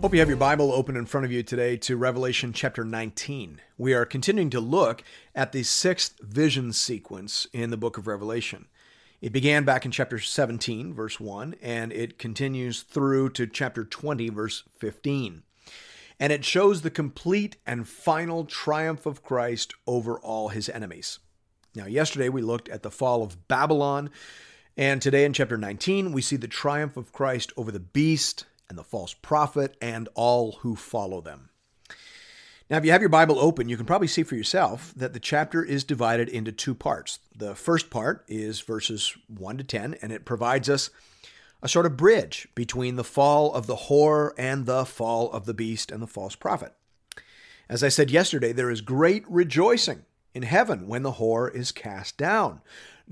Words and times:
Hope 0.00 0.14
you 0.14 0.20
have 0.20 0.28
your 0.28 0.38
Bible 0.38 0.72
open 0.72 0.96
in 0.96 1.04
front 1.04 1.26
of 1.26 1.30
you 1.30 1.42
today 1.42 1.76
to 1.76 1.94
Revelation 1.94 2.54
chapter 2.54 2.86
19. 2.86 3.60
We 3.76 3.92
are 3.92 4.06
continuing 4.06 4.48
to 4.48 4.58
look 4.58 5.04
at 5.34 5.52
the 5.52 5.62
sixth 5.62 6.18
vision 6.22 6.72
sequence 6.72 7.46
in 7.52 7.68
the 7.68 7.76
book 7.76 7.98
of 7.98 8.06
Revelation. 8.06 8.68
It 9.20 9.30
began 9.30 9.64
back 9.64 9.84
in 9.84 9.90
chapter 9.90 10.18
17, 10.18 10.94
verse 10.94 11.20
1, 11.20 11.56
and 11.60 11.92
it 11.92 12.18
continues 12.18 12.80
through 12.80 13.28
to 13.32 13.46
chapter 13.46 13.84
20, 13.84 14.30
verse 14.30 14.64
15. 14.78 15.42
And 16.18 16.32
it 16.32 16.46
shows 16.46 16.80
the 16.80 16.90
complete 16.90 17.58
and 17.66 17.86
final 17.86 18.46
triumph 18.46 19.04
of 19.04 19.22
Christ 19.22 19.74
over 19.86 20.18
all 20.18 20.48
his 20.48 20.70
enemies. 20.70 21.18
Now, 21.74 21.84
yesterday 21.84 22.30
we 22.30 22.40
looked 22.40 22.70
at 22.70 22.82
the 22.82 22.90
fall 22.90 23.22
of 23.22 23.48
Babylon, 23.48 24.08
and 24.78 25.02
today 25.02 25.26
in 25.26 25.34
chapter 25.34 25.58
19 25.58 26.12
we 26.12 26.22
see 26.22 26.36
the 26.36 26.48
triumph 26.48 26.96
of 26.96 27.12
Christ 27.12 27.52
over 27.58 27.70
the 27.70 27.80
beast 27.80 28.46
and 28.70 28.78
the 28.78 28.84
false 28.84 29.12
prophet 29.12 29.76
and 29.82 30.08
all 30.14 30.52
who 30.60 30.74
follow 30.74 31.20
them. 31.20 31.50
Now, 32.70 32.76
if 32.78 32.84
you 32.84 32.92
have 32.92 33.02
your 33.02 33.10
Bible 33.10 33.40
open, 33.40 33.68
you 33.68 33.76
can 33.76 33.84
probably 33.84 34.06
see 34.06 34.22
for 34.22 34.36
yourself 34.36 34.94
that 34.96 35.12
the 35.12 35.18
chapter 35.18 35.64
is 35.64 35.82
divided 35.82 36.28
into 36.28 36.52
two 36.52 36.74
parts. 36.74 37.18
The 37.36 37.56
first 37.56 37.90
part 37.90 38.24
is 38.28 38.60
verses 38.60 39.12
1 39.26 39.58
to 39.58 39.64
10, 39.64 39.96
and 40.00 40.12
it 40.12 40.24
provides 40.24 40.70
us 40.70 40.90
a 41.62 41.68
sort 41.68 41.84
of 41.84 41.96
bridge 41.96 42.46
between 42.54 42.94
the 42.94 43.04
fall 43.04 43.52
of 43.52 43.66
the 43.66 43.74
whore 43.74 44.30
and 44.38 44.66
the 44.66 44.86
fall 44.86 45.32
of 45.32 45.46
the 45.46 45.54
beast 45.54 45.90
and 45.90 46.00
the 46.00 46.06
false 46.06 46.36
prophet. 46.36 46.72
As 47.68 47.82
I 47.82 47.88
said 47.88 48.10
yesterday, 48.10 48.52
there 48.52 48.70
is 48.70 48.80
great 48.80 49.24
rejoicing 49.28 50.04
in 50.32 50.42
heaven 50.44 50.86
when 50.86 51.02
the 51.02 51.14
whore 51.14 51.52
is 51.52 51.72
cast 51.72 52.16
down. 52.16 52.60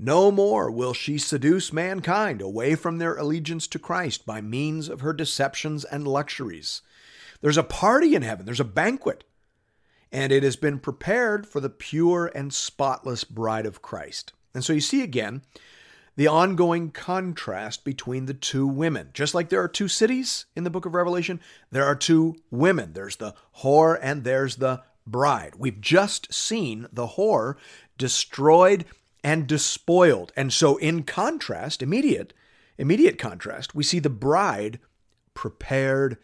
No 0.01 0.31
more 0.31 0.71
will 0.71 0.93
she 0.93 1.17
seduce 1.17 1.73
mankind 1.73 2.41
away 2.41 2.75
from 2.75 2.99
their 2.99 3.17
allegiance 3.17 3.67
to 3.67 3.79
Christ 3.79 4.25
by 4.25 4.39
means 4.39 4.87
of 4.87 5.01
her 5.01 5.11
deceptions 5.11 5.83
and 5.83 6.07
luxuries. 6.07 6.81
There's 7.41 7.57
a 7.57 7.63
party 7.63 8.15
in 8.15 8.21
heaven, 8.21 8.45
there's 8.45 8.61
a 8.61 8.65
banquet, 8.65 9.25
and 10.09 10.31
it 10.31 10.41
has 10.41 10.55
been 10.55 10.79
prepared 10.79 11.45
for 11.45 11.59
the 11.59 11.69
pure 11.69 12.31
and 12.33 12.53
spotless 12.53 13.25
bride 13.25 13.65
of 13.65 13.81
Christ. 13.81 14.31
And 14.53 14.63
so 14.63 14.71
you 14.71 14.79
see 14.79 15.03
again 15.03 15.41
the 16.15 16.27
ongoing 16.27 16.91
contrast 16.91 17.83
between 17.83 18.25
the 18.25 18.33
two 18.33 18.67
women. 18.67 19.09
Just 19.13 19.35
like 19.35 19.49
there 19.49 19.61
are 19.61 19.67
two 19.67 19.89
cities 19.89 20.45
in 20.55 20.63
the 20.63 20.69
book 20.69 20.85
of 20.85 20.95
Revelation, 20.95 21.41
there 21.71 21.85
are 21.85 21.95
two 21.95 22.37
women. 22.49 22.93
There's 22.93 23.17
the 23.17 23.33
whore 23.57 23.99
and 24.01 24.23
there's 24.23 24.55
the 24.55 24.81
bride. 25.05 25.55
We've 25.57 25.81
just 25.81 26.33
seen 26.33 26.87
the 26.93 27.07
whore 27.07 27.55
destroyed 27.97 28.85
and 29.23 29.47
despoiled. 29.47 30.31
And 30.35 30.51
so 30.53 30.77
in 30.77 31.03
contrast, 31.03 31.81
immediate 31.81 32.33
immediate 32.77 33.17
contrast, 33.17 33.75
we 33.75 33.83
see 33.83 33.99
the 33.99 34.09
bride 34.09 34.79
prepared 35.33 36.17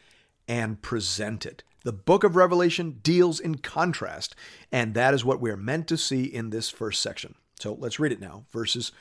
and 0.48 0.82
presented. 0.82 1.64
The 1.84 1.92
book 1.94 2.24
of 2.24 2.36
Revelation 2.36 3.00
deals 3.04 3.40
in 3.40 3.56
contrast, 3.56 4.36
and 4.72 4.94
that 4.94 5.14
is 5.14 5.24
what 5.24 5.42
we're 5.42 5.58
meant 5.58 5.88
to 5.90 5.98
see 5.98 6.24
in 6.24 6.50
this 6.50 6.70
first 6.70 7.02
section. 7.02 7.36
So 7.60 7.78
let's 7.80 8.00
read 8.00 8.12
it 8.12 8.22
now, 8.22 8.46
verses 8.52 8.92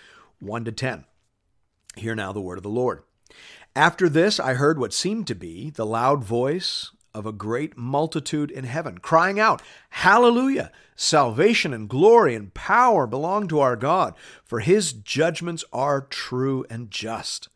1 0.41 0.65
to 0.67 0.73
10. 0.73 1.05
Hear 1.97 2.15
now 2.15 2.33
the 2.33 2.41
word 2.41 2.59
of 2.59 2.63
the 2.65 2.69
Lord. 2.69 3.03
After 3.75 4.09
this, 4.09 4.39
I 4.39 4.55
heard 4.55 4.79
what 4.79 4.93
seemed 4.93 5.27
to 5.29 5.35
be 5.35 5.71
the 5.71 5.87
loud 5.87 6.23
voice 6.23 6.91
of 7.15 7.27
a 7.27 7.33
great 7.33 7.79
multitude 7.79 8.51
in 8.51 8.65
heaven, 8.65 8.99
crying 8.99 9.39
out, 9.39 9.63
Hallelujah! 9.91 10.73
Salvation 10.97 11.73
and 11.73 11.89
glory 11.89 12.35
and 12.35 12.53
power 12.53 13.07
belong 13.07 13.49
to 13.49 13.61
our 13.61 13.77
God, 13.77 14.15
for 14.45 14.61
his 14.61 14.93
judgments 14.93 15.65
are 15.73 16.01
true 16.01 16.67
and 16.69 16.91
just. 16.91 17.49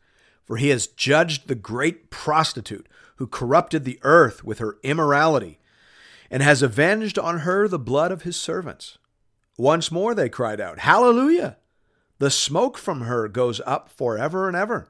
For 0.45 0.57
he 0.57 0.69
has 0.69 0.87
judged 0.87 1.47
the 1.47 1.55
great 1.55 2.09
prostitute 2.09 2.87
who 3.17 3.27
corrupted 3.27 3.83
the 3.83 3.99
earth 4.01 4.43
with 4.43 4.59
her 4.59 4.77
immorality, 4.81 5.59
and 6.31 6.41
has 6.41 6.61
avenged 6.61 7.19
on 7.19 7.39
her 7.39 7.67
the 7.67 7.77
blood 7.77 8.11
of 8.11 8.21
his 8.21 8.37
servants. 8.37 8.97
Once 9.57 9.91
more 9.91 10.15
they 10.15 10.29
cried 10.29 10.61
out, 10.61 10.79
Hallelujah! 10.79 11.57
The 12.19 12.31
smoke 12.31 12.77
from 12.77 13.01
her 13.01 13.27
goes 13.27 13.61
up 13.65 13.89
forever 13.89 14.47
and 14.47 14.55
ever. 14.55 14.89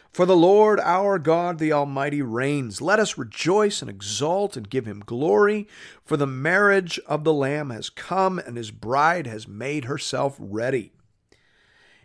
For 0.11 0.25
the 0.25 0.35
Lord 0.35 0.81
our 0.81 1.17
God, 1.17 1.57
the 1.57 1.71
Almighty, 1.71 2.21
reigns. 2.21 2.81
Let 2.81 2.99
us 2.99 3.17
rejoice 3.17 3.81
and 3.81 3.89
exult 3.89 4.57
and 4.57 4.69
give 4.69 4.85
him 4.85 4.99
glory, 5.05 5.69
for 6.03 6.17
the 6.17 6.27
marriage 6.27 6.99
of 7.07 7.23
the 7.23 7.33
Lamb 7.33 7.69
has 7.69 7.89
come, 7.89 8.37
and 8.37 8.57
his 8.57 8.71
bride 8.71 9.25
has 9.25 9.47
made 9.47 9.85
herself 9.85 10.35
ready. 10.37 10.91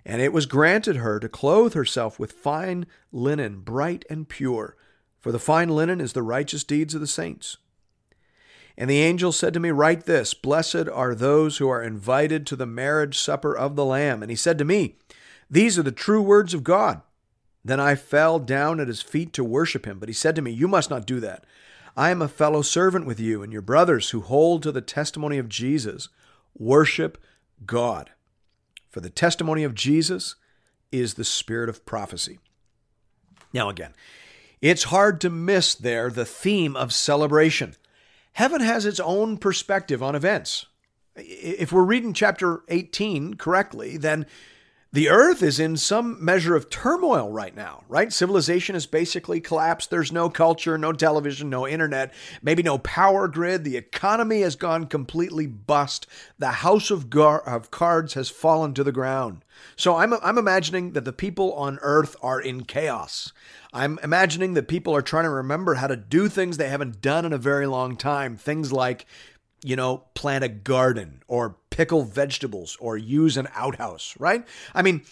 And 0.04 0.22
it 0.22 0.32
was 0.32 0.46
granted 0.46 0.96
her 0.96 1.18
to 1.18 1.28
clothe 1.28 1.74
herself 1.74 2.20
with 2.20 2.30
fine 2.30 2.86
linen, 3.10 3.58
bright 3.62 4.04
and 4.08 4.28
pure, 4.28 4.76
for 5.18 5.32
the 5.32 5.40
fine 5.40 5.68
linen 5.68 6.00
is 6.00 6.12
the 6.12 6.22
righteous 6.22 6.62
deeds 6.62 6.94
of 6.94 7.00
the 7.00 7.08
saints. 7.08 7.56
And 8.78 8.88
the 8.88 9.00
angel 9.00 9.32
said 9.32 9.52
to 9.54 9.60
me, 9.60 9.70
Write 9.70 10.04
this 10.04 10.32
Blessed 10.32 10.88
are 10.92 11.12
those 11.12 11.56
who 11.56 11.68
are 11.68 11.82
invited 11.82 12.46
to 12.46 12.56
the 12.56 12.66
marriage 12.66 13.18
supper 13.18 13.56
of 13.56 13.74
the 13.74 13.84
Lamb. 13.84 14.22
And 14.22 14.30
he 14.30 14.36
said 14.36 14.58
to 14.58 14.64
me, 14.64 14.96
These 15.50 15.76
are 15.76 15.82
the 15.82 15.90
true 15.90 16.22
words 16.22 16.54
of 16.54 16.62
God. 16.62 17.00
Then 17.66 17.80
I 17.80 17.96
fell 17.96 18.38
down 18.38 18.78
at 18.78 18.86
his 18.86 19.02
feet 19.02 19.32
to 19.32 19.42
worship 19.42 19.86
him. 19.86 19.98
But 19.98 20.08
he 20.08 20.12
said 20.12 20.36
to 20.36 20.42
me, 20.42 20.52
You 20.52 20.68
must 20.68 20.88
not 20.88 21.04
do 21.04 21.18
that. 21.18 21.44
I 21.96 22.10
am 22.10 22.22
a 22.22 22.28
fellow 22.28 22.62
servant 22.62 23.06
with 23.06 23.18
you 23.18 23.42
and 23.42 23.52
your 23.52 23.62
brothers 23.62 24.10
who 24.10 24.20
hold 24.20 24.62
to 24.62 24.70
the 24.70 24.80
testimony 24.80 25.36
of 25.38 25.48
Jesus. 25.48 26.08
Worship 26.56 27.18
God. 27.64 28.10
For 28.88 29.00
the 29.00 29.10
testimony 29.10 29.64
of 29.64 29.74
Jesus 29.74 30.36
is 30.92 31.14
the 31.14 31.24
spirit 31.24 31.68
of 31.68 31.84
prophecy. 31.84 32.38
Now, 33.52 33.68
again, 33.68 33.94
it's 34.60 34.84
hard 34.84 35.20
to 35.22 35.30
miss 35.30 35.74
there 35.74 36.08
the 36.08 36.24
theme 36.24 36.76
of 36.76 36.92
celebration. 36.92 37.74
Heaven 38.34 38.60
has 38.60 38.86
its 38.86 39.00
own 39.00 39.38
perspective 39.38 40.04
on 40.04 40.14
events. 40.14 40.66
If 41.16 41.72
we're 41.72 41.82
reading 41.82 42.12
chapter 42.12 42.62
18 42.68 43.34
correctly, 43.34 43.96
then 43.96 44.24
the 44.92 45.08
earth 45.10 45.42
is 45.42 45.60
in 45.60 45.76
some 45.76 46.24
measure 46.24 46.54
of 46.54 46.70
turmoil 46.70 47.30
right 47.30 47.54
now, 47.54 47.82
right? 47.88 48.12
Civilization 48.12 48.74
has 48.74 48.86
basically 48.86 49.40
collapsed. 49.40 49.90
There's 49.90 50.12
no 50.12 50.30
culture, 50.30 50.78
no 50.78 50.92
television, 50.92 51.50
no 51.50 51.66
internet, 51.66 52.14
maybe 52.40 52.62
no 52.62 52.78
power 52.78 53.28
grid. 53.28 53.64
The 53.64 53.76
economy 53.76 54.40
has 54.40 54.56
gone 54.56 54.86
completely 54.86 55.46
bust. 55.46 56.06
The 56.38 56.48
house 56.48 56.90
of, 56.90 57.10
gar- 57.10 57.46
of 57.46 57.70
cards 57.70 58.14
has 58.14 58.30
fallen 58.30 58.72
to 58.74 58.84
the 58.84 58.92
ground. 58.92 59.44
So 59.74 59.96
I'm, 59.96 60.14
I'm 60.14 60.38
imagining 60.38 60.92
that 60.92 61.04
the 61.04 61.12
people 61.12 61.52
on 61.54 61.78
earth 61.82 62.16
are 62.22 62.40
in 62.40 62.64
chaos. 62.64 63.32
I'm 63.72 63.98
imagining 64.02 64.54
that 64.54 64.68
people 64.68 64.94
are 64.94 65.02
trying 65.02 65.24
to 65.24 65.30
remember 65.30 65.74
how 65.74 65.88
to 65.88 65.96
do 65.96 66.28
things 66.28 66.56
they 66.56 66.68
haven't 66.68 67.02
done 67.02 67.26
in 67.26 67.32
a 67.32 67.38
very 67.38 67.66
long 67.66 67.96
time. 67.96 68.36
Things 68.36 68.72
like 68.72 69.04
you 69.66 69.74
know, 69.74 70.04
plant 70.14 70.44
a 70.44 70.48
garden 70.48 71.22
or 71.26 71.56
pickle 71.70 72.04
vegetables 72.04 72.76
or 72.80 72.96
use 72.96 73.36
an 73.36 73.48
outhouse, 73.52 74.14
right? 74.16 74.46
I 74.72 74.82
mean, 74.82 75.02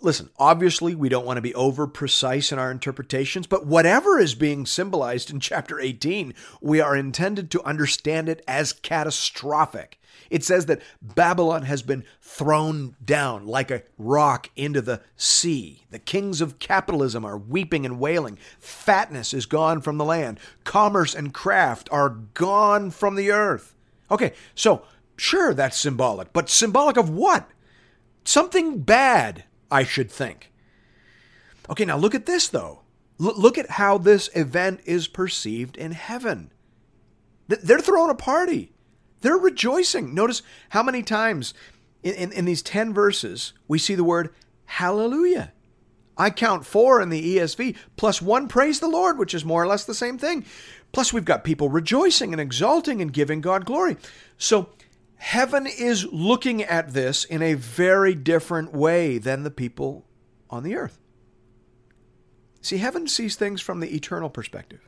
listen, 0.00 0.30
obviously 0.38 0.94
we 0.94 1.10
don't 1.10 1.26
want 1.26 1.36
to 1.36 1.42
be 1.42 1.54
over 1.54 1.86
precise 1.86 2.50
in 2.50 2.58
our 2.58 2.70
interpretations, 2.70 3.46
but 3.46 3.66
whatever 3.66 4.18
is 4.18 4.34
being 4.34 4.64
symbolized 4.64 5.30
in 5.30 5.40
chapter 5.40 5.78
18, 5.78 6.32
we 6.62 6.80
are 6.80 6.96
intended 6.96 7.50
to 7.50 7.62
understand 7.64 8.30
it 8.30 8.42
as 8.48 8.72
catastrophic. 8.72 10.00
It 10.30 10.42
says 10.42 10.66
that 10.66 10.82
Babylon 11.02 11.62
has 11.62 11.82
been 11.82 12.04
thrown 12.22 12.96
down 13.04 13.46
like 13.46 13.70
a 13.70 13.82
rock 13.98 14.50
into 14.56 14.80
the 14.80 15.02
sea. 15.16 15.84
The 15.90 15.98
kings 15.98 16.40
of 16.40 16.58
capitalism 16.58 17.26
are 17.26 17.36
weeping 17.36 17.84
and 17.84 18.00
wailing. 18.00 18.38
Fatness 18.58 19.34
is 19.34 19.44
gone 19.44 19.82
from 19.82 19.98
the 19.98 20.04
land. 20.04 20.40
Commerce 20.64 21.14
and 21.14 21.34
craft 21.34 21.90
are 21.92 22.08
gone 22.08 22.90
from 22.90 23.14
the 23.14 23.30
earth. 23.30 23.74
Okay, 24.10 24.32
so 24.54 24.82
sure, 25.16 25.52
that's 25.54 25.76
symbolic, 25.78 26.32
but 26.32 26.48
symbolic 26.48 26.96
of 26.96 27.10
what? 27.10 27.48
Something 28.24 28.80
bad, 28.80 29.44
I 29.70 29.84
should 29.84 30.10
think. 30.10 30.50
Okay, 31.70 31.84
now 31.84 31.96
look 31.96 32.14
at 32.14 32.26
this 32.26 32.48
though. 32.48 32.80
L- 33.20 33.34
look 33.36 33.58
at 33.58 33.70
how 33.70 33.98
this 33.98 34.30
event 34.34 34.80
is 34.84 35.08
perceived 35.08 35.76
in 35.76 35.92
heaven. 35.92 36.50
Th- 37.48 37.60
They're 37.60 37.80
throwing 37.80 38.10
a 38.10 38.14
party. 38.14 38.72
They're 39.20 39.36
rejoicing. 39.36 40.14
Notice 40.14 40.42
how 40.70 40.82
many 40.82 41.02
times 41.02 41.52
in, 42.02 42.14
in, 42.14 42.32
in 42.32 42.44
these 42.44 42.62
10 42.62 42.94
verses 42.94 43.52
we 43.66 43.78
see 43.78 43.94
the 43.94 44.04
word 44.04 44.32
hallelujah. 44.66 45.52
I 46.18 46.30
count 46.30 46.66
four 46.66 47.00
in 47.00 47.10
the 47.10 47.36
ESV, 47.36 47.76
plus 47.96 48.20
one 48.20 48.48
praise 48.48 48.80
the 48.80 48.88
Lord, 48.88 49.18
which 49.18 49.32
is 49.32 49.44
more 49.44 49.62
or 49.62 49.66
less 49.68 49.84
the 49.84 49.94
same 49.94 50.18
thing. 50.18 50.44
Plus, 50.92 51.12
we've 51.12 51.24
got 51.24 51.44
people 51.44 51.68
rejoicing 51.68 52.32
and 52.32 52.40
exalting 52.40 53.00
and 53.00 53.12
giving 53.12 53.40
God 53.40 53.64
glory. 53.64 53.96
So, 54.36 54.70
heaven 55.16 55.66
is 55.66 56.06
looking 56.06 56.62
at 56.62 56.92
this 56.92 57.24
in 57.24 57.40
a 57.40 57.54
very 57.54 58.14
different 58.14 58.74
way 58.74 59.18
than 59.18 59.44
the 59.44 59.50
people 59.50 60.04
on 60.50 60.64
the 60.64 60.74
earth. 60.74 60.98
See, 62.60 62.78
heaven 62.78 63.06
sees 63.06 63.36
things 63.36 63.60
from 63.60 63.80
the 63.80 63.94
eternal 63.94 64.28
perspective. 64.28 64.80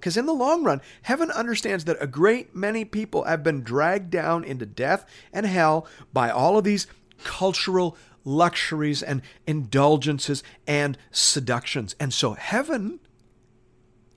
Because 0.00 0.16
in 0.16 0.26
the 0.26 0.34
long 0.34 0.64
run, 0.64 0.82
heaven 1.02 1.30
understands 1.30 1.84
that 1.84 1.96
a 2.00 2.06
great 2.06 2.54
many 2.54 2.84
people 2.84 3.24
have 3.24 3.42
been 3.42 3.62
dragged 3.62 4.10
down 4.10 4.44
into 4.44 4.66
death 4.66 5.06
and 5.32 5.46
hell 5.46 5.86
by 6.12 6.30
all 6.30 6.58
of 6.58 6.64
these 6.64 6.86
cultural 7.22 7.96
luxuries 8.24 9.02
and 9.02 9.22
indulgences 9.46 10.42
and 10.66 10.96
seductions. 11.10 11.94
And 12.00 12.12
so 12.12 12.32
heaven 12.32 13.00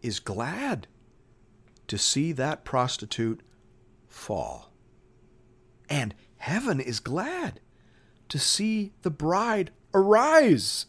is 0.01 0.19
glad 0.19 0.87
to 1.87 1.97
see 1.97 2.31
that 2.33 2.63
prostitute 2.63 3.41
fall. 4.07 4.71
And 5.89 6.13
heaven 6.37 6.79
is 6.79 6.99
glad 6.99 7.59
to 8.29 8.39
see 8.39 8.93
the 9.01 9.09
bride 9.09 9.71
arise. 9.93 10.85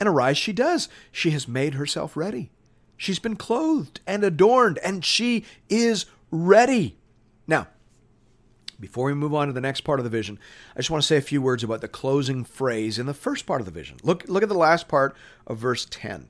And 0.00 0.08
arise 0.08 0.38
she 0.38 0.52
does. 0.52 0.88
She 1.10 1.30
has 1.30 1.48
made 1.48 1.74
herself 1.74 2.16
ready. 2.16 2.50
She's 2.96 3.18
been 3.18 3.36
clothed 3.36 4.00
and 4.06 4.24
adorned, 4.24 4.78
and 4.78 5.04
she 5.04 5.44
is 5.68 6.06
ready. 6.30 6.96
Now, 7.46 7.68
before 8.80 9.06
we 9.06 9.14
move 9.14 9.34
on 9.34 9.48
to 9.48 9.52
the 9.52 9.60
next 9.60 9.82
part 9.82 10.00
of 10.00 10.04
the 10.04 10.10
vision, 10.10 10.38
I 10.74 10.78
just 10.78 10.90
want 10.90 11.02
to 11.02 11.06
say 11.06 11.16
a 11.16 11.22
few 11.22 11.42
words 11.42 11.64
about 11.64 11.80
the 11.80 11.88
closing 11.88 12.44
phrase 12.44 12.98
in 12.98 13.06
the 13.06 13.14
first 13.14 13.46
part 13.46 13.60
of 13.60 13.64
the 13.64 13.72
vision. 13.72 13.98
Look, 14.02 14.28
look 14.28 14.42
at 14.42 14.48
the 14.48 14.54
last 14.54 14.88
part 14.88 15.16
of 15.46 15.58
verse 15.58 15.86
10. 15.90 16.28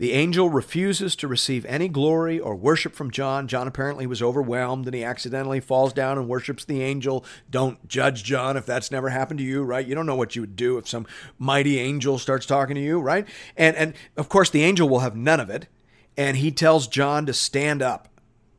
The 0.00 0.12
angel 0.12 0.48
refuses 0.48 1.14
to 1.16 1.28
receive 1.28 1.66
any 1.66 1.86
glory 1.86 2.40
or 2.40 2.56
worship 2.56 2.94
from 2.94 3.10
John. 3.10 3.46
John 3.46 3.68
apparently 3.68 4.06
was 4.06 4.22
overwhelmed 4.22 4.86
and 4.86 4.94
he 4.94 5.04
accidentally 5.04 5.60
falls 5.60 5.92
down 5.92 6.16
and 6.16 6.26
worships 6.26 6.64
the 6.64 6.82
angel. 6.82 7.22
Don't 7.50 7.86
judge 7.86 8.24
John 8.24 8.56
if 8.56 8.64
that's 8.64 8.90
never 8.90 9.10
happened 9.10 9.40
to 9.40 9.44
you, 9.44 9.62
right? 9.62 9.86
You 9.86 9.94
don't 9.94 10.06
know 10.06 10.16
what 10.16 10.34
you 10.34 10.40
would 10.40 10.56
do 10.56 10.78
if 10.78 10.88
some 10.88 11.06
mighty 11.38 11.78
angel 11.78 12.16
starts 12.16 12.46
talking 12.46 12.76
to 12.76 12.80
you, 12.80 12.98
right? 12.98 13.28
And 13.58 13.76
and 13.76 13.92
of 14.16 14.30
course 14.30 14.48
the 14.48 14.64
angel 14.64 14.88
will 14.88 15.00
have 15.00 15.16
none 15.16 15.38
of 15.38 15.50
it. 15.50 15.66
And 16.16 16.38
he 16.38 16.50
tells 16.50 16.88
John 16.88 17.26
to 17.26 17.34
stand 17.34 17.82
up. 17.82 18.08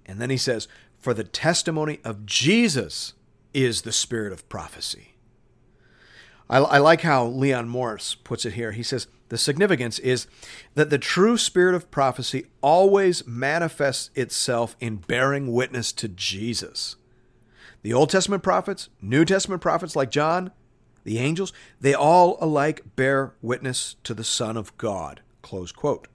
And 0.05 0.21
then 0.21 0.29
he 0.29 0.37
says, 0.37 0.67
"For 1.01 1.13
the 1.13 1.23
testimony 1.23 1.99
of 2.03 2.25
Jesus 2.25 3.13
is 3.53 3.81
the 3.81 3.91
spirit 3.91 4.31
of 4.31 4.47
prophecy." 4.47 5.15
I, 6.49 6.59
I 6.59 6.77
like 6.77 7.01
how 7.01 7.25
Leon 7.25 7.69
Morris 7.69 8.15
puts 8.15 8.45
it 8.45 8.53
here. 8.53 8.73
He 8.73 8.83
says, 8.83 9.07
the 9.29 9.37
significance 9.37 9.97
is 9.99 10.27
that 10.75 10.89
the 10.89 10.97
true 10.97 11.37
spirit 11.37 11.73
of 11.73 11.89
prophecy 11.89 12.47
always 12.59 13.25
manifests 13.25 14.09
itself 14.13 14.75
in 14.81 14.97
bearing 14.97 15.53
witness 15.53 15.93
to 15.93 16.09
Jesus. 16.09 16.97
The 17.81 17.93
Old 17.93 18.09
Testament 18.09 18.43
prophets, 18.43 18.89
New 19.01 19.23
Testament 19.23 19.61
prophets 19.61 19.95
like 19.95 20.11
John, 20.11 20.51
the 21.05 21.17
angels, 21.17 21.53
they 21.79 21.93
all 21.93 22.37
alike 22.41 22.83
bear 22.97 23.33
witness 23.41 23.95
to 24.03 24.13
the 24.13 24.25
Son 24.25 24.57
of 24.57 24.77
God. 24.77 25.21
Close 25.41 25.71
quote. 25.71 26.09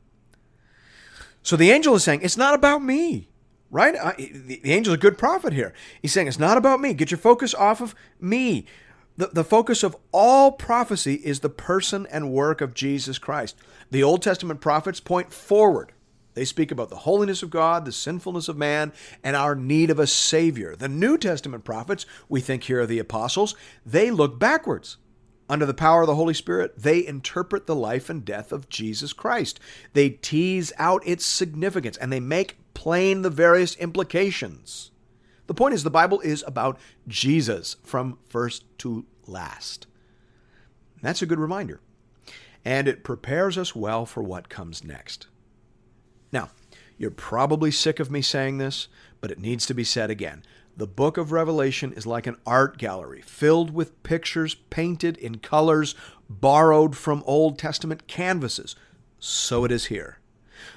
So 1.42 1.56
the 1.56 1.70
angel 1.70 1.94
is 1.94 2.04
saying, 2.04 2.20
it's 2.22 2.36
not 2.36 2.54
about 2.54 2.84
me, 2.84 3.30
right? 3.76 3.94
I, 3.94 4.14
the, 4.16 4.58
the 4.62 4.72
angel's 4.72 4.94
a 4.94 4.98
good 4.98 5.18
prophet 5.18 5.52
here. 5.52 5.74
He's 6.00 6.12
saying, 6.12 6.28
it's 6.28 6.38
not 6.38 6.56
about 6.56 6.80
me. 6.80 6.94
Get 6.94 7.10
your 7.10 7.18
focus 7.18 7.54
off 7.54 7.82
of 7.82 7.94
me. 8.18 8.64
The, 9.18 9.26
the 9.26 9.44
focus 9.44 9.82
of 9.82 9.94
all 10.12 10.52
prophecy 10.52 11.16
is 11.16 11.40
the 11.40 11.50
person 11.50 12.06
and 12.10 12.32
work 12.32 12.62
of 12.62 12.72
Jesus 12.72 13.18
Christ. 13.18 13.54
The 13.90 14.02
Old 14.02 14.22
Testament 14.22 14.62
prophets 14.62 14.98
point 14.98 15.30
forward. 15.30 15.92
They 16.32 16.46
speak 16.46 16.70
about 16.70 16.88
the 16.88 16.96
holiness 16.96 17.42
of 17.42 17.50
God, 17.50 17.84
the 17.84 17.92
sinfulness 17.92 18.48
of 18.48 18.56
man, 18.56 18.94
and 19.22 19.36
our 19.36 19.54
need 19.54 19.90
of 19.90 19.98
a 19.98 20.06
Savior. 20.06 20.74
The 20.74 20.88
New 20.88 21.18
Testament 21.18 21.64
prophets, 21.64 22.06
we 22.30 22.40
think 22.40 22.64
here 22.64 22.80
are 22.80 22.86
the 22.86 22.98
apostles, 22.98 23.54
they 23.84 24.10
look 24.10 24.38
backwards. 24.38 24.96
Under 25.48 25.66
the 25.66 25.74
power 25.74 26.00
of 26.00 26.06
the 26.06 26.14
Holy 26.14 26.34
Spirit, 26.34 26.72
they 26.76 27.06
interpret 27.06 27.66
the 27.66 27.74
life 27.74 28.08
and 28.08 28.24
death 28.24 28.52
of 28.52 28.70
Jesus 28.70 29.12
Christ. 29.12 29.60
They 29.92 30.10
tease 30.10 30.72
out 30.78 31.06
its 31.06 31.24
significance 31.24 31.96
and 31.98 32.10
they 32.12 32.20
make 32.20 32.56
plain 32.76 33.22
the 33.22 33.30
various 33.30 33.74
implications. 33.76 34.90
The 35.46 35.54
point 35.54 35.74
is, 35.74 35.82
the 35.82 35.90
Bible 35.90 36.20
is 36.20 36.44
about 36.46 36.78
Jesus 37.08 37.76
from 37.82 38.18
first 38.28 38.64
to 38.80 39.06
last. 39.26 39.86
That's 41.00 41.22
a 41.22 41.26
good 41.26 41.40
reminder. 41.40 41.80
And 42.66 42.86
it 42.86 43.02
prepares 43.02 43.56
us 43.56 43.74
well 43.74 44.04
for 44.04 44.22
what 44.22 44.50
comes 44.50 44.84
next. 44.84 45.26
Now, 46.30 46.50
you're 46.98 47.10
probably 47.10 47.70
sick 47.70 47.98
of 47.98 48.10
me 48.10 48.20
saying 48.20 48.58
this, 48.58 48.88
but 49.22 49.30
it 49.30 49.38
needs 49.38 49.64
to 49.66 49.74
be 49.74 49.84
said 49.84 50.10
again. 50.10 50.42
The 50.76 50.86
book 50.86 51.16
of 51.16 51.32
Revelation 51.32 51.94
is 51.94 52.06
like 52.06 52.26
an 52.26 52.36
art 52.46 52.76
gallery 52.76 53.22
filled 53.22 53.70
with 53.72 54.02
pictures 54.02 54.54
painted 54.54 55.16
in 55.16 55.38
colors 55.38 55.94
borrowed 56.28 56.94
from 56.94 57.22
Old 57.24 57.58
Testament 57.58 58.06
canvases. 58.06 58.76
So 59.18 59.64
it 59.64 59.72
is 59.72 59.86
here. 59.86 60.18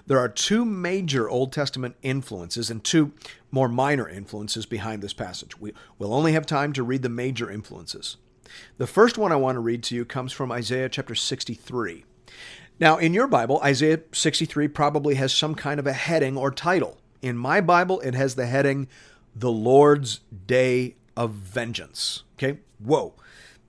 There 0.08 0.20
are 0.20 0.30
two 0.30 0.66
major 0.66 1.30
Old 1.30 1.52
Testament 1.52 1.96
influences 2.02 2.70
and 2.70 2.84
two 2.84 3.14
more 3.52 3.68
minor 3.68 4.08
influences 4.08 4.66
behind 4.66 5.02
this 5.02 5.14
passage. 5.14 5.60
We, 5.60 5.74
will 5.98 6.14
only 6.14 6.34
have 6.34 6.46
time 6.46 6.74
to 6.74 6.84
read 6.84 7.02
the 7.02 7.10
major 7.10 7.50
influences. 7.50 8.18
The 8.78 8.88
first 8.88 9.18
one 9.18 9.32
I 9.32 9.38
want 9.38 9.56
to 9.56 9.62
read 9.62 9.84
to 9.84 9.96
you 9.96 10.06
comes 10.06 10.32
from 10.32 10.52
Isaiah 10.52 10.90
chapter 10.90 11.16
63. 11.16 12.06
Now, 12.80 12.98
in 12.98 13.14
your 13.14 13.28
Bible, 13.28 13.60
Isaiah 13.64 14.00
63 14.14 14.70
probably 14.70 15.16
has 15.16 15.34
some 15.34 15.54
kind 15.54 15.80
of 15.80 15.88
a 15.88 15.94
heading 15.94 16.38
or 16.38 16.50
title. 16.52 16.98
In 17.22 17.38
my 17.38 17.60
Bible, 17.60 18.00
it 18.00 18.14
has 18.14 18.36
the 18.36 18.46
heading, 18.46 18.88
The 19.36 19.52
Lord's 19.52 20.22
Day 20.48 20.96
of 21.18 21.32
Vengeance. 21.32 22.24
Okay? 22.38 22.60
Whoa. 22.80 23.14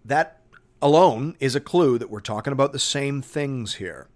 That 0.04 0.40
alone 0.80 1.36
is 1.40 1.56
a 1.56 1.60
clue 1.60 1.98
that 1.98 2.10
we're 2.10 2.20
talking 2.20 2.52
about 2.52 2.72
the 2.72 2.78
same 2.78 3.20
things 3.20 3.74
here. 3.74 4.06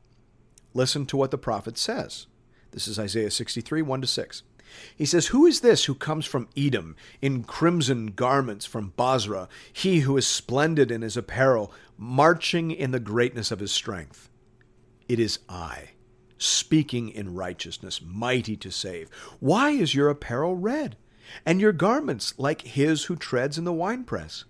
Listen 0.75 1.07
to 1.07 1.16
what 1.16 1.31
the 1.31 1.38
prophet 1.38 1.78
says. 1.78 2.26
This 2.73 2.88
is 2.88 2.99
Isaiah 2.99 3.31
63, 3.31 3.83
1 3.83 4.00
to 4.00 4.07
6. 4.07 4.43
He 4.97 5.07
says, 5.07 5.28
Who 5.28 5.47
is 5.47 5.61
this 5.61 5.85
who 5.85 5.95
comes 5.95 6.26
from 6.26 6.49
Edom 6.57 6.97
in 7.23 7.45
crimson 7.45 8.09
garments 8.09 8.66
from 8.66 8.93
Bozrah, 8.97 9.49
he 9.73 10.00
who 10.00 10.16
is 10.16 10.26
splendid 10.26 10.90
in 10.90 11.02
his 11.02 11.16
apparel, 11.16 11.73
marching 11.97 12.73
in 12.73 12.90
the 12.90 12.99
greatness 12.99 13.52
of 13.52 13.61
his 13.61 13.71
strength? 13.71 14.28
It 15.09 15.21
is 15.21 15.38
I, 15.49 15.90
speaking 16.38 17.09
in 17.11 17.35
righteousness, 17.35 18.00
mighty 18.02 18.57
to 18.57 18.73
save. 18.73 19.11
Why 19.38 19.71
is 19.71 19.95
your 19.95 20.09
apparel 20.09 20.57
red, 20.57 20.97
and 21.47 21.61
your 21.61 21.73
garments 21.73 22.35
like 22.37 22.62
his 22.62 23.04
who 23.04 23.16
treads 23.16 23.59
in 23.59 23.64
the 23.64 23.73
winepress? 23.73 24.45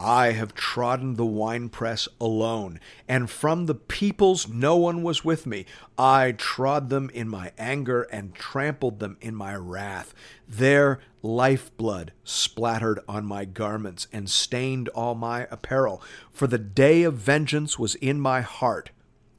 I 0.00 0.30
have 0.30 0.54
trodden 0.54 1.14
the 1.14 1.26
winepress 1.26 2.06
alone, 2.20 2.78
and 3.08 3.28
from 3.28 3.66
the 3.66 3.74
peoples 3.74 4.46
no 4.46 4.76
one 4.76 5.02
was 5.02 5.24
with 5.24 5.44
me. 5.44 5.66
I 5.96 6.32
trod 6.32 6.88
them 6.88 7.10
in 7.12 7.28
my 7.28 7.52
anger 7.58 8.02
and 8.12 8.34
trampled 8.34 9.00
them 9.00 9.16
in 9.20 9.34
my 9.34 9.56
wrath. 9.56 10.14
Their 10.46 11.00
lifeblood 11.20 12.12
splattered 12.22 13.00
on 13.08 13.26
my 13.26 13.44
garments 13.44 14.06
and 14.12 14.30
stained 14.30 14.88
all 14.90 15.16
my 15.16 15.48
apparel. 15.50 16.00
For 16.30 16.46
the 16.46 16.58
day 16.58 17.02
of 17.02 17.14
vengeance 17.14 17.76
was 17.76 17.96
in 17.96 18.20
my 18.20 18.40
heart, 18.40 18.90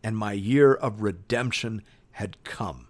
and 0.04 0.18
my 0.18 0.34
year 0.34 0.74
of 0.74 1.01
redemption 1.01 1.84
had 2.12 2.44
come. 2.44 2.88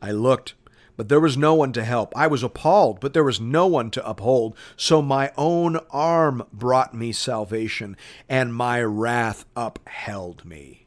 I 0.00 0.12
looked 0.12 0.54
but 1.00 1.08
there 1.08 1.18
was 1.18 1.34
no 1.34 1.54
one 1.54 1.72
to 1.72 1.82
help. 1.82 2.12
I 2.14 2.26
was 2.26 2.42
appalled, 2.42 3.00
but 3.00 3.14
there 3.14 3.24
was 3.24 3.40
no 3.40 3.66
one 3.66 3.90
to 3.92 4.06
uphold. 4.06 4.54
So 4.76 5.00
my 5.00 5.32
own 5.34 5.78
arm 5.90 6.42
brought 6.52 6.92
me 6.92 7.10
salvation, 7.10 7.96
and 8.28 8.54
my 8.54 8.82
wrath 8.82 9.46
upheld 9.56 10.44
me. 10.44 10.84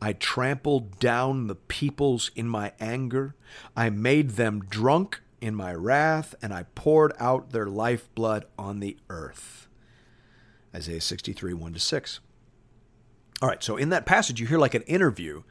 I 0.00 0.14
trampled 0.14 0.98
down 0.98 1.48
the 1.48 1.54
peoples 1.54 2.30
in 2.34 2.48
my 2.48 2.72
anger. 2.80 3.36
I 3.76 3.90
made 3.90 4.30
them 4.30 4.60
drunk 4.70 5.20
in 5.42 5.54
my 5.54 5.74
wrath, 5.74 6.34
and 6.40 6.54
I 6.54 6.62
poured 6.74 7.12
out 7.18 7.50
their 7.50 7.66
lifeblood 7.66 8.46
on 8.58 8.80
the 8.80 8.96
earth. 9.10 9.68
Isaiah 10.74 11.02
63, 11.02 11.52
1 11.52 11.74
to 11.74 11.78
6. 11.78 12.20
All 13.42 13.50
right, 13.50 13.62
so 13.62 13.76
in 13.76 13.90
that 13.90 14.06
passage, 14.06 14.40
you 14.40 14.46
hear 14.46 14.56
like 14.56 14.72
an 14.72 14.80
interview 14.84 15.42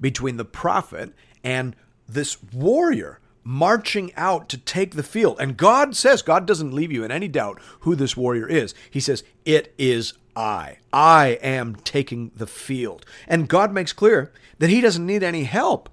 between 0.00 0.38
the 0.38 0.46
prophet 0.46 1.12
and 1.44 1.76
this 2.08 2.42
warrior 2.42 3.20
marching 3.44 4.12
out 4.16 4.48
to 4.48 4.58
take 4.58 4.94
the 4.94 5.02
field. 5.02 5.36
And 5.38 5.56
God 5.56 5.94
says, 5.94 6.22
God 6.22 6.46
doesn't 6.46 6.72
leave 6.74 6.90
you 6.90 7.04
in 7.04 7.10
any 7.10 7.28
doubt 7.28 7.60
who 7.80 7.94
this 7.94 8.16
warrior 8.16 8.48
is. 8.48 8.74
He 8.90 9.00
says, 9.00 9.22
It 9.44 9.74
is 9.78 10.14
I. 10.34 10.78
I 10.92 11.38
am 11.42 11.76
taking 11.76 12.32
the 12.34 12.46
field. 12.46 13.06
And 13.28 13.48
God 13.48 13.72
makes 13.72 13.92
clear 13.92 14.32
that 14.58 14.70
he 14.70 14.80
doesn't 14.80 15.06
need 15.06 15.22
any 15.22 15.44
help 15.44 15.88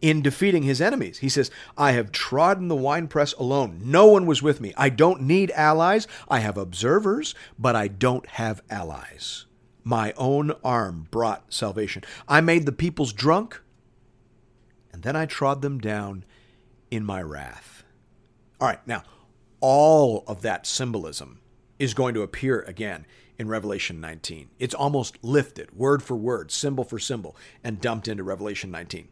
in 0.00 0.22
defeating 0.22 0.62
his 0.62 0.80
enemies. 0.80 1.18
He 1.18 1.28
says, 1.28 1.50
I 1.76 1.92
have 1.92 2.12
trodden 2.12 2.68
the 2.68 2.76
winepress 2.76 3.32
alone. 3.34 3.80
No 3.84 4.06
one 4.06 4.26
was 4.26 4.42
with 4.42 4.60
me. 4.60 4.72
I 4.76 4.88
don't 4.88 5.22
need 5.22 5.50
allies. 5.52 6.06
I 6.28 6.40
have 6.40 6.56
observers, 6.56 7.34
but 7.58 7.76
I 7.76 7.88
don't 7.88 8.26
have 8.26 8.62
allies. 8.68 9.46
My 9.84 10.12
own 10.16 10.52
arm 10.64 11.06
brought 11.10 11.52
salvation. 11.52 12.02
I 12.28 12.40
made 12.40 12.66
the 12.66 12.72
peoples 12.72 13.12
drunk, 13.12 13.60
and 14.92 15.02
then 15.02 15.16
I 15.16 15.26
trod 15.26 15.62
them 15.62 15.78
down 15.78 16.24
in 16.96 17.04
my 17.04 17.20
wrath. 17.22 17.84
All 18.58 18.66
right, 18.66 18.84
now, 18.86 19.04
all 19.60 20.24
of 20.26 20.40
that 20.42 20.66
symbolism 20.66 21.40
is 21.78 21.92
going 21.92 22.14
to 22.14 22.22
appear 22.22 22.62
again 22.62 23.06
in 23.38 23.48
Revelation 23.48 24.00
19. 24.00 24.48
It's 24.58 24.74
almost 24.74 25.22
lifted, 25.22 25.76
word 25.76 26.02
for 26.02 26.16
word, 26.16 26.50
symbol 26.50 26.84
for 26.84 26.98
symbol, 26.98 27.36
and 27.62 27.80
dumped 27.80 28.08
into 28.08 28.24
Revelation 28.24 28.70
19. 28.70 29.08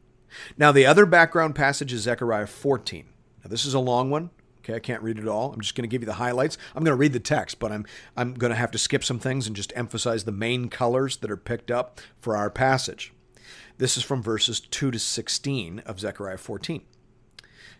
Now, 0.57 0.73
the 0.73 0.87
other 0.87 1.05
background 1.05 1.55
passage 1.55 1.93
is 1.93 2.03
Zechariah 2.03 2.47
14. 2.47 3.05
Now, 3.45 3.51
this 3.51 3.67
is 3.67 3.75
a 3.75 3.79
long 3.79 4.11
one. 4.11 4.31
Okay, 4.61 4.75
I 4.75 4.81
can't 4.81 5.03
read 5.03 5.19
it 5.19 5.29
all. 5.29 5.53
I'm 5.53 5.61
just 5.61 5.75
going 5.75 5.83
to 5.83 5.93
give 5.93 6.01
you 6.01 6.07
the 6.07 6.15
highlights. 6.15 6.57
I'm 6.75 6.85
going 6.85 6.97
to 6.97 6.99
read 6.99 7.13
the 7.13 7.21
text, 7.21 7.59
but 7.59 7.71
I'm 7.71 7.85
I'm 8.17 8.33
going 8.33 8.51
to 8.51 8.57
have 8.57 8.71
to 8.71 8.79
skip 8.79 9.05
some 9.05 9.19
things 9.19 9.47
and 9.47 9.55
just 9.55 9.75
emphasize 9.77 10.25
the 10.25 10.33
main 10.33 10.71
colors 10.71 11.19
that 11.19 11.31
are 11.31 11.37
picked 11.37 11.71
up 11.71 12.01
for 12.19 12.35
our 12.35 12.49
passage. 12.49 13.13
This 13.77 13.99
is 13.99 14.03
from 14.03 14.23
verses 14.23 14.61
2 14.61 14.91
to 14.91 14.99
16 14.99 15.81
of 15.81 16.01
Zechariah 16.01 16.39
14. 16.39 16.81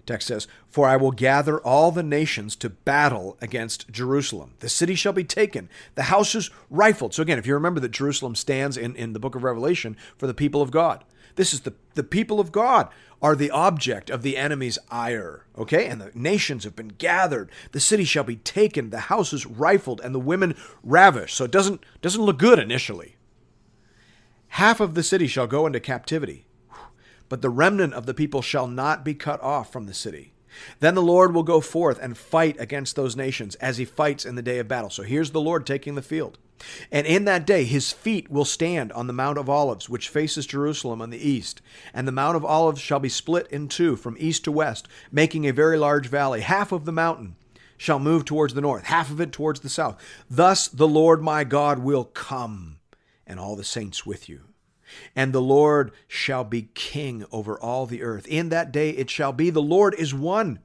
Text 0.07 0.29
says, 0.29 0.47
For 0.69 0.87
I 0.87 0.97
will 0.97 1.13
gather 1.13 1.59
all 1.61 1.91
the 1.91 2.03
nations 2.03 2.57
to 2.57 2.71
battle 2.71 3.37
against 3.41 3.91
Jerusalem. 3.91 4.55
The 4.61 4.69
city 4.69 4.95
shall 4.95 5.13
be 5.13 5.25
taken, 5.25 5.69
the 5.95 6.05
houses 6.05 6.51
rifled. 6.71 7.15
So, 7.15 7.23
again, 7.23 7.39
if 7.39 7.47
you 7.47 7.55
remember 7.55 7.81
that 7.81 7.91
Jerusalem 7.91 8.35
stands 8.35 8.77
in, 8.77 8.95
in 8.97 9.13
the 9.13 9.19
book 9.19 9.35
of 9.35 9.45
Revelation 9.45 9.97
for 10.17 10.27
the 10.27 10.35
people 10.35 10.63
of 10.63 10.71
God, 10.71 11.05
this 11.37 11.53
is 11.53 11.63
the, 11.63 11.75
the 11.95 12.05
people 12.05 12.39
of 12.39 12.53
God 12.53 12.89
are 13.23 13.35
the 13.35 13.51
object 13.51 14.11
of 14.11 14.23
the 14.23 14.37
enemy's 14.37 14.79
ire. 14.91 15.47
Okay? 15.57 15.87
And 15.87 16.01
the 16.01 16.13
nations 16.15 16.65
have 16.65 16.77
been 16.77 16.89
gathered. 16.89 17.51
The 17.73 17.81
city 17.81 18.05
shall 18.05 18.25
be 18.25 18.37
taken, 18.37 18.91
the 18.91 19.01
houses 19.01 19.47
rifled, 19.47 20.01
and 20.03 20.15
the 20.15 20.21
women 20.21 20.55
ravished. 20.83 21.37
So 21.37 21.45
it 21.45 21.51
doesn't 21.51 21.85
doesn't 22.03 22.23
look 22.23 22.39
good 22.39 22.59
initially. 22.59 23.17
Half 24.49 24.81
of 24.81 24.95
the 24.95 25.03
city 25.03 25.27
shall 25.27 25.47
go 25.47 25.67
into 25.67 25.81
captivity 25.81 26.47
but 27.29 27.43
the 27.43 27.51
remnant 27.51 27.95
of 27.95 28.07
the 28.07 28.15
people 28.15 28.43
shall 28.43 28.67
not 28.67 29.05
be 29.05 29.15
cut 29.15 29.43
off 29.43 29.73
from 29.73 29.87
the 29.87 29.95
city. 29.95 30.33
Then 30.81 30.95
the 30.95 31.03
Lord 31.03 31.35
will 31.35 31.43
go 31.43 31.61
forth 31.61 31.99
and 32.01 32.17
fight 32.17 32.57
against 32.61 32.97
those 32.97 33.17
nations 33.17 33.55
as 33.57 33.79
he 33.79 33.85
fights 33.85 34.25
in 34.25 34.35
the 34.35 34.43
day 34.43 34.59
of 34.59 34.69
battle. 34.69 34.91
So 34.91 35.03
here's 35.03 35.33
the 35.33 35.41
Lord 35.41 35.67
taking 35.67 35.95
the 35.95 36.03
field. 36.03 36.39
And 36.93 37.07
in 37.07 37.25
that 37.25 37.47
day 37.47 37.65
his 37.65 37.93
feet 37.93 38.31
will 38.31 38.45
stand 38.45 38.93
on 38.93 39.07
the 39.07 39.13
Mount 39.13 39.39
of 39.39 39.51
Olives, 39.51 39.89
which 39.89 40.09
faces 40.09 40.47
Jerusalem 40.47 41.03
on 41.03 41.11
the 41.11 41.29
east. 41.29 41.61
And 41.93 42.07
the 42.07 42.13
Mount 42.13 42.37
of 42.37 42.45
Olives 42.45 42.81
shall 42.81 43.01
be 43.01 43.09
split 43.09 43.49
in 43.49 43.69
two 43.69 43.97
from 43.97 44.17
east 44.19 44.45
to 44.45 44.53
west, 44.53 44.89
making 45.11 45.47
a 45.47 45.53
very 45.53 45.77
large 45.77 46.07
valley. 46.07 46.41
Half 46.41 46.73
of 46.73 46.85
the 46.85 46.93
mountain 46.93 47.37
shall 47.77 47.99
move 47.99 48.25
towards 48.25 48.55
the 48.55 48.61
north, 48.61 48.85
half 48.85 49.11
of 49.11 49.21
it 49.21 49.33
towards 49.33 49.61
the 49.61 49.69
south. 49.69 50.01
Thus 50.31 50.69
the 50.69 50.89
Lord 50.89 51.23
my 51.23 51.45
God 51.45 51.81
will 51.81 52.05
come, 52.05 52.79
and 53.27 53.41
all 53.41 53.57
the 53.57 53.65
saints 53.65 54.07
with 54.07 54.29
you. 54.29 54.43
And 55.15 55.33
the 55.33 55.43
Lord 55.43 55.93
shall 56.09 56.45
be 56.45 56.71
king 56.75 57.25
over 57.33 57.59
all 57.59 57.87
the 57.87 58.03
earth. 58.03 58.27
In 58.27 58.49
that 58.51 58.73
day 58.73 58.91
it 58.91 59.11
shall 59.11 59.33
be, 59.33 59.51
the 59.51 59.63
Lord 59.63 59.95
is 59.95 60.15
one, 60.15 60.61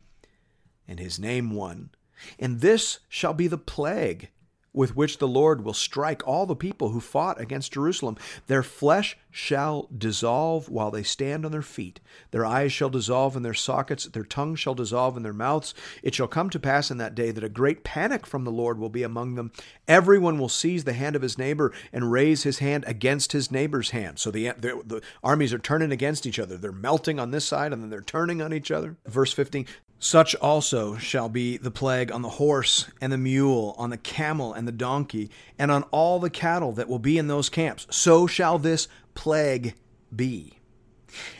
and 0.88 1.00
his 1.00 1.20
name 1.20 1.52
one. 1.52 1.90
And 2.38 2.62
this 2.62 3.00
shall 3.08 3.34
be 3.34 3.48
the 3.48 3.58
plague 3.58 4.30
with 4.74 4.96
which 4.96 5.18
the 5.18 5.28
Lord 5.28 5.64
will 5.64 5.74
strike 5.74 6.26
all 6.28 6.46
the 6.46 6.56
people 6.56 6.90
who 6.90 7.00
fought 7.00 7.40
against 7.40 7.74
Jerusalem. 7.74 8.18
Their 8.48 8.64
flesh 8.64 9.18
shall 9.32 9.88
dissolve 9.96 10.70
while 10.70 10.92
they 10.92 11.04
stand 11.04 11.46
on 11.46 11.52
their 11.52 11.62
feet. 11.62 12.00
Their 12.32 12.46
eyes 12.46 12.72
shall 12.72 12.90
dissolve 12.90 13.36
in 13.36 13.44
their 13.44 13.54
sockets. 13.54 14.06
Their 14.06 14.24
tongue 14.24 14.56
shall 14.56 14.74
dissolve 14.74 15.18
in 15.18 15.24
their 15.24 15.34
mouths. 15.34 15.74
It 16.04 16.16
shall 16.16 16.28
come 16.28 16.50
to 16.52 16.60
pass 16.60 16.90
in 16.90 16.98
that 16.98 17.16
day 17.16 17.32
that 17.32 17.44
a 17.44 17.50
great 17.50 17.84
panic 17.84 18.26
from 18.26 18.44
the 18.44 18.52
Lord 18.52 18.80
will 18.80 18.90
be 18.90 19.04
among 19.04 19.36
them. 19.36 19.52
Everyone 19.88 20.38
will 20.38 20.50
seize 20.50 20.84
the 20.84 20.94
hand 20.94 21.16
of 21.16 21.22
his 21.22 21.38
neighbor 21.38 21.72
and 21.94 22.12
raise 22.12 22.44
his 22.44 22.60
hand 22.60 22.84
against 22.88 23.32
his 23.32 23.52
neighbor's 23.52 23.92
hand. 23.92 24.20
So 24.20 24.32
the, 24.32 24.52
the, 24.58 24.82
the 24.86 25.02
armies 25.24 25.54
are 25.54 25.60
turning 25.60 25.92
against 25.92 26.26
each 26.26 26.40
other. 26.40 26.58
They're 26.58 26.72
melting 26.72 27.20
on 27.20 27.32
this 27.32 27.46
side 27.46 27.74
and 27.74 27.82
then 27.82 27.90
they're 27.90 28.02
turning 28.02 28.42
on 28.42 28.54
each 28.54 28.72
other. 28.72 28.98
Verse 29.06 29.34
15 29.34 29.66
such 30.00 30.34
also 30.36 30.96
shall 30.96 31.28
be 31.28 31.58
the 31.58 31.72
plague 31.72 32.12
on 32.12 32.22
the 32.22 32.30
horse 32.30 32.90
and 33.02 33.12
the 33.12 33.18
mule, 33.18 33.76
on 33.78 33.90
the 33.90 33.98
camel 33.98 34.54
and 34.54 34.68
the 34.68 34.72
donkey, 34.72 35.30
and 35.58 35.70
on 35.70 35.84
all 35.92 36.20
the 36.20 36.30
cattle 36.30 36.72
that 36.72 36.88
will 36.88 37.00
be 37.00 37.18
in 37.18 37.28
those 37.28 37.50
camps. 37.50 37.86
So 37.92 38.26
shall 38.26 38.58
this 38.58 38.88
plague 39.14 39.76
be. 40.16 40.60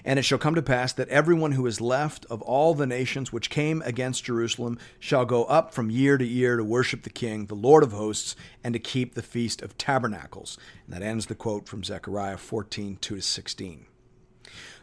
And 0.04 0.20
it 0.20 0.24
shall 0.24 0.38
come 0.38 0.56
to 0.56 0.62
pass 0.62 0.94
that 0.94 1.10
everyone 1.10 1.54
who 1.54 1.66
is 1.68 1.80
left 1.80 2.26
of 2.26 2.42
all 2.42 2.74
the 2.74 2.88
nations 2.88 3.32
which 3.32 3.50
came 3.50 3.82
against 3.86 4.26
Jerusalem 4.26 4.78
shall 5.00 5.26
go 5.26 5.46
up 5.46 5.74
from 5.74 5.90
year 5.90 6.18
to 6.18 6.26
year 6.26 6.58
to 6.58 6.64
worship 6.64 7.04
the 7.04 7.10
King, 7.10 7.46
the 7.46 7.56
Lord 7.56 7.84
of 7.84 7.92
hosts, 7.92 8.36
and 8.64 8.74
to 8.74 8.80
keep 8.80 9.14
the 9.14 9.22
Feast 9.22 9.62
of 9.62 9.78
Tabernacles. 9.78 10.58
And 10.86 10.96
that 10.96 11.06
ends 11.06 11.28
the 11.28 11.36
quote 11.36 11.68
from 11.68 11.84
Zechariah 11.84 12.38
14 12.38 12.98
2 13.00 13.22
16. 13.22 13.86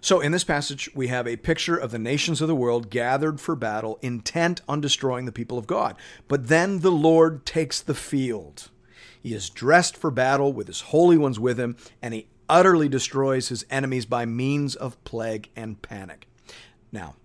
So, 0.06 0.20
in 0.20 0.30
this 0.30 0.44
passage, 0.44 0.88
we 0.94 1.08
have 1.08 1.26
a 1.26 1.34
picture 1.34 1.76
of 1.76 1.90
the 1.90 1.98
nations 1.98 2.40
of 2.40 2.46
the 2.46 2.54
world 2.54 2.90
gathered 2.90 3.40
for 3.40 3.56
battle, 3.56 3.98
intent 4.02 4.60
on 4.68 4.80
destroying 4.80 5.24
the 5.26 5.32
people 5.32 5.58
of 5.58 5.66
God. 5.66 5.96
But 6.28 6.46
then 6.46 6.78
the 6.78 6.92
Lord 6.92 7.44
takes 7.44 7.80
the 7.80 7.92
field. 7.92 8.70
He 9.20 9.34
is 9.34 9.50
dressed 9.50 9.96
for 9.96 10.12
battle 10.12 10.52
with 10.52 10.68
his 10.68 10.82
holy 10.82 11.18
ones 11.18 11.40
with 11.40 11.58
him, 11.58 11.74
and 12.00 12.14
he 12.14 12.28
utterly 12.48 12.88
destroys 12.88 13.48
his 13.48 13.66
enemies 13.68 14.06
by 14.06 14.26
means 14.26 14.76
of 14.76 15.02
plague 15.02 15.48
and 15.56 15.82
panic. 15.82 16.28
Now, 16.92 17.16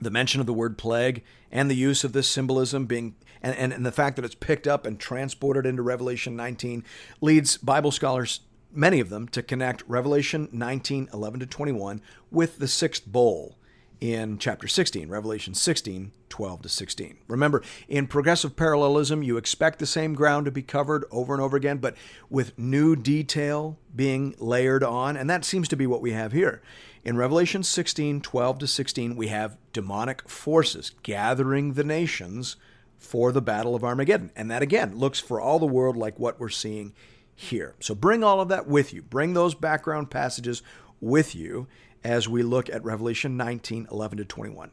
the 0.00 0.12
mention 0.12 0.40
of 0.40 0.46
the 0.46 0.52
word 0.52 0.78
plague 0.78 1.24
and 1.50 1.68
the 1.68 1.74
use 1.74 2.04
of 2.04 2.12
this 2.12 2.28
symbolism 2.28 2.86
being 2.86 3.16
and, 3.42 3.56
and, 3.56 3.72
and 3.72 3.84
the 3.84 3.90
fact 3.90 4.14
that 4.14 4.24
it's 4.24 4.36
picked 4.36 4.68
up 4.68 4.86
and 4.86 5.00
transported 5.00 5.66
into 5.66 5.82
Revelation 5.82 6.36
19 6.36 6.84
leads 7.20 7.56
Bible 7.56 7.90
scholars 7.90 8.42
many 8.72 9.00
of 9.00 9.10
them 9.10 9.28
to 9.28 9.42
connect 9.42 9.82
Revelation 9.86 10.48
19, 10.52 11.08
11 11.12 11.40
to 11.40 11.46
21 11.46 12.00
with 12.30 12.58
the 12.58 12.68
sixth 12.68 13.06
bowl 13.06 13.56
in 14.00 14.38
chapter 14.38 14.66
16, 14.66 15.08
Revelation 15.08 15.54
16, 15.54 16.12
12 16.30 16.62
to 16.62 16.68
16. 16.68 17.18
Remember, 17.28 17.62
in 17.86 18.06
progressive 18.06 18.56
parallelism, 18.56 19.22
you 19.22 19.36
expect 19.36 19.78
the 19.78 19.86
same 19.86 20.14
ground 20.14 20.46
to 20.46 20.50
be 20.50 20.62
covered 20.62 21.04
over 21.10 21.34
and 21.34 21.42
over 21.42 21.56
again, 21.56 21.78
but 21.78 21.94
with 22.30 22.58
new 22.58 22.96
detail 22.96 23.78
being 23.94 24.34
layered 24.38 24.82
on, 24.82 25.16
and 25.16 25.28
that 25.28 25.44
seems 25.44 25.68
to 25.68 25.76
be 25.76 25.86
what 25.86 26.00
we 26.00 26.12
have 26.12 26.32
here. 26.32 26.62
In 27.04 27.16
Revelation 27.16 27.62
16, 27.62 28.20
12 28.20 28.58
to 28.58 28.66
16, 28.66 29.16
we 29.16 29.28
have 29.28 29.56
demonic 29.72 30.28
forces 30.28 30.92
gathering 31.02 31.74
the 31.74 31.84
nations 31.84 32.56
for 32.98 33.32
the 33.32 33.42
battle 33.42 33.74
of 33.74 33.84
Armageddon. 33.84 34.30
And 34.36 34.50
that 34.50 34.62
again 34.62 34.96
looks 34.96 35.18
for 35.18 35.40
all 35.40 35.58
the 35.58 35.66
world 35.66 35.96
like 35.96 36.18
what 36.18 36.38
we're 36.38 36.50
seeing 36.50 36.92
here. 37.40 37.74
So 37.80 37.94
bring 37.94 38.22
all 38.22 38.40
of 38.40 38.48
that 38.48 38.66
with 38.66 38.92
you. 38.92 39.00
Bring 39.02 39.32
those 39.32 39.54
background 39.54 40.10
passages 40.10 40.62
with 41.00 41.34
you 41.34 41.66
as 42.04 42.28
we 42.28 42.42
look 42.42 42.68
at 42.68 42.84
Revelation 42.84 43.36
19 43.36 43.88
11 43.90 44.18
to 44.18 44.24
21. 44.24 44.70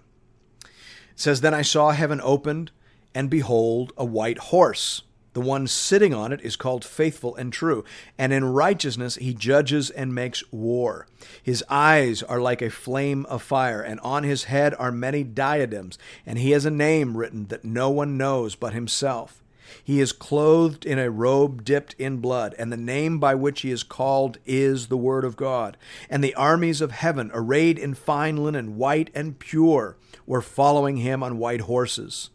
It 0.64 0.70
says, 1.16 1.42
Then 1.42 1.54
I 1.54 1.62
saw 1.62 1.92
heaven 1.92 2.20
opened, 2.22 2.72
and 3.16 3.30
behold, 3.30 3.94
a 3.98 4.04
white 4.04 4.38
horse. 4.38 5.04
The 5.32 5.42
one 5.42 5.68
sitting 5.68 6.14
on 6.14 6.34
it 6.34 6.42
is 6.42 6.56
called 6.56 6.84
faithful 6.84 7.36
and 7.36 7.54
true, 7.54 7.86
and 8.18 8.34
in 8.34 8.44
righteousness 8.44 9.16
he 9.16 9.34
judges 9.34 9.90
and 9.90 10.14
makes 10.14 10.44
war. 10.52 11.08
His 11.42 11.64
eyes 11.70 12.22
are 12.24 12.42
like 12.42 12.62
a 12.62 12.70
flame 12.70 13.26
of 13.28 13.44
fire, 13.44 13.82
and 13.82 14.00
on 14.02 14.24
his 14.24 14.46
head 14.46 14.76
are 14.78 14.92
many 14.92 15.24
diadems, 15.24 15.98
and 16.26 16.38
he 16.38 16.52
has 16.52 16.66
a 16.66 16.72
name 16.72 17.16
written 17.16 17.48
that 17.48 17.64
no 17.64 17.90
one 17.90 18.18
knows 18.18 18.56
but 18.56 18.74
himself. 18.74 19.44
He 19.84 20.00
is 20.00 20.12
clothed 20.12 20.86
in 20.86 21.00
a 21.00 21.10
robe 21.10 21.64
dipped 21.64 21.96
in 21.98 22.18
blood, 22.18 22.56
and 22.58 22.72
the 22.72 22.78
name 22.78 23.20
by 23.20 23.36
which 23.36 23.62
he 23.62 23.72
is 23.72 23.84
called 23.84 24.38
is 24.46 24.88
the 24.88 24.98
Word 24.98 25.26
of 25.26 25.36
God. 25.36 25.78
And 26.10 26.24
the 26.24 26.36
armies 26.36 26.82
of 26.82 26.92
heaven, 26.92 27.32
arrayed 27.34 27.78
in 27.78 27.94
fine 27.94 28.38
linen, 28.38 28.78
white 28.78 29.10
and 29.14 29.38
pure, 29.40 29.98
were 30.26 30.42
following 30.42 30.98
him 30.98 31.24
on 31.24 31.38
white 31.38 31.62
horses. 31.62 32.30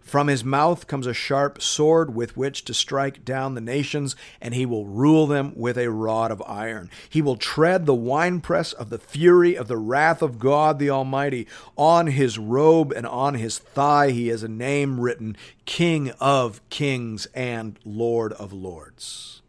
From 0.00 0.28
his 0.28 0.44
mouth 0.44 0.86
comes 0.86 1.06
a 1.06 1.12
sharp 1.12 1.60
sword 1.60 2.14
with 2.14 2.36
which 2.36 2.64
to 2.64 2.74
strike 2.74 3.24
down 3.24 3.54
the 3.54 3.60
nations, 3.60 4.14
and 4.40 4.54
he 4.54 4.64
will 4.64 4.86
rule 4.86 5.26
them 5.26 5.52
with 5.56 5.76
a 5.76 5.90
rod 5.90 6.30
of 6.30 6.42
iron. 6.46 6.90
He 7.08 7.20
will 7.20 7.36
tread 7.36 7.86
the 7.86 7.94
winepress 7.94 8.72
of 8.72 8.90
the 8.90 8.98
fury 8.98 9.56
of 9.56 9.68
the 9.68 9.76
wrath 9.76 10.22
of 10.22 10.38
God 10.38 10.78
the 10.78 10.90
Almighty. 10.90 11.46
On 11.76 12.06
his 12.06 12.38
robe 12.38 12.92
and 12.92 13.06
on 13.06 13.34
his 13.34 13.58
thigh 13.58 14.10
he 14.10 14.28
has 14.28 14.42
a 14.42 14.48
name 14.48 15.00
written 15.00 15.36
King 15.64 16.10
of 16.20 16.60
Kings 16.70 17.26
and 17.34 17.78
Lord 17.84 18.32
of 18.34 18.52
Lords. 18.52 19.42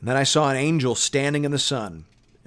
And 0.00 0.08
then 0.08 0.16
I 0.16 0.24
saw 0.24 0.50
an 0.50 0.56
angel 0.56 0.94
standing 0.94 1.44
in 1.44 1.50
the 1.50 1.58
sun 1.58 2.04